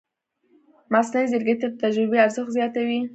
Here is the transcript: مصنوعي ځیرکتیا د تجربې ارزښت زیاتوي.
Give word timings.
مصنوعي 0.93 1.27
ځیرکتیا 1.31 1.67
د 1.71 1.75
تجربې 1.83 2.17
ارزښت 2.25 2.51
زیاتوي. 2.57 2.99